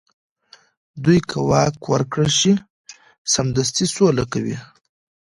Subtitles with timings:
[1.03, 2.53] دوی که واک ورکړل شي،
[3.33, 4.57] سمدستي سوله کوي.